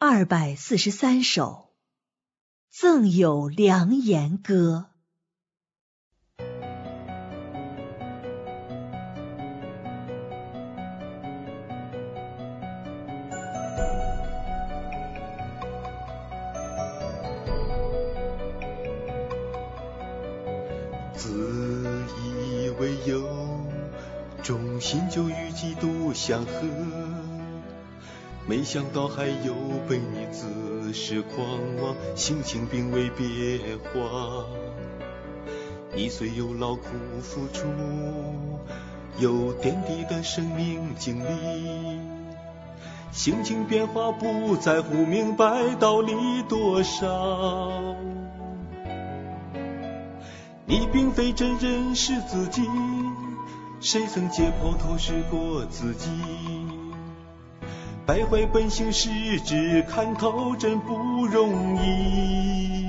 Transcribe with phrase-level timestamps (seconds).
[0.00, 1.72] 二百四十三首，
[2.70, 4.90] 赠有良言歌。
[21.16, 23.26] 自以为有，
[24.44, 27.37] 忠心就与几度相合。
[28.48, 29.52] 没想到还有
[29.86, 30.46] 被你自
[30.90, 31.46] 恃狂
[31.82, 34.46] 妄，心情并未变化。
[35.94, 36.88] 你虽有劳苦
[37.20, 37.66] 付出，
[39.18, 42.00] 有点滴的生命经历，
[43.12, 46.14] 心情变化不在乎明白道理
[46.48, 47.94] 多少。
[50.64, 52.62] 你并非真认识自己，
[53.78, 56.08] 谁曾解剖透视过自己？
[58.08, 62.86] 败坏本性失志，看透真不容易。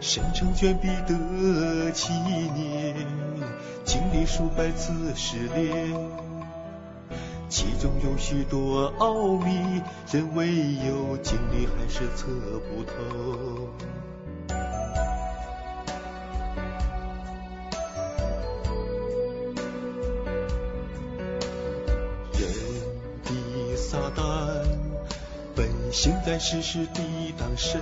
[0.00, 2.96] 深成全必得七年，
[3.84, 5.94] 经历数百次失恋，
[7.50, 12.28] 其中有许多奥秘，人唯有经历还是测
[12.60, 13.68] 不透。
[25.90, 27.02] 本性在世时地
[27.36, 27.80] 当身，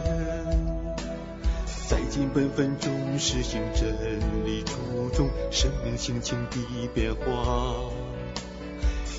[1.87, 7.21] 在尽本分中实行真理，注重生命心情的变化。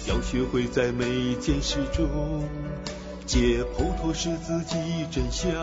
[0.07, 2.49] 要学会在每件事中
[3.27, 4.75] 解剖透视自己
[5.11, 5.53] 真相，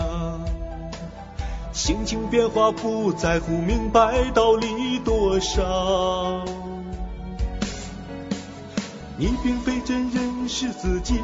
[1.73, 6.45] 心情变化不在乎明白道理多少。
[9.19, 11.19] 你并非真认识自己，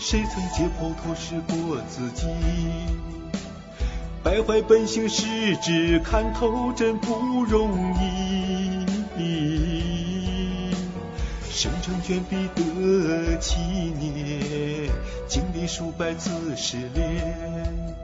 [0.00, 2.26] 谁曾解剖透视过自己？
[4.24, 8.86] 败坏本性失志，看透真不容易。
[11.50, 14.90] 生成全必得七年，
[15.28, 17.94] 经历数百次失恋，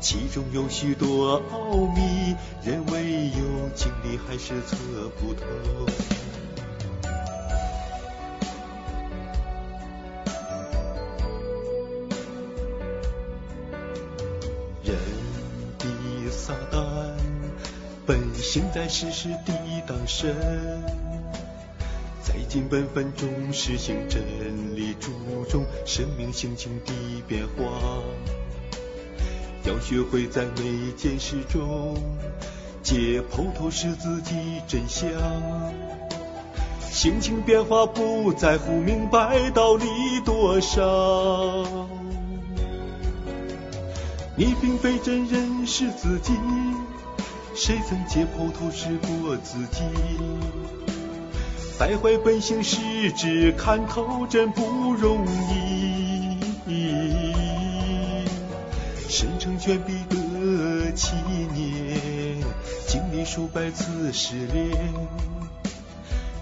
[0.00, 4.76] 其中有许多奥秘，人唯有经历还是测
[5.18, 5.40] 不透。
[14.88, 14.96] 人
[15.78, 16.78] 的撒旦
[18.06, 19.52] 本性在世时抵
[19.86, 20.34] 挡神，
[22.22, 24.22] 在尽本分中实行真
[24.74, 25.10] 理，注
[25.50, 26.92] 重生命性情的
[27.26, 28.02] 变化。
[29.64, 31.94] 要学会在每件事中
[32.82, 35.10] 解剖透视自己真相，
[36.90, 39.84] 性情变化不在乎明白道理
[40.24, 41.97] 多少。
[44.38, 46.32] 你并非真认识自己，
[47.56, 49.82] 谁曾解剖透视过自己？
[51.76, 56.38] 败坏本性失志，看透真不容易。
[59.08, 61.16] 生成全必得七
[61.52, 62.38] 年，
[62.86, 64.94] 经历数百次失恋，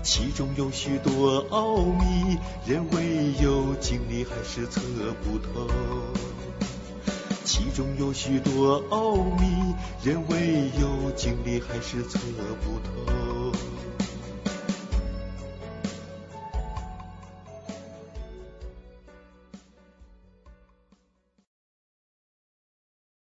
[0.03, 2.37] 其中有许多奥秘，
[2.67, 4.83] 人唯有经历还是测
[5.25, 5.67] 不透。
[7.47, 9.47] 其中有许多奥秘，
[10.03, 12.19] 人唯有经历还是测
[12.61, 13.76] 不透。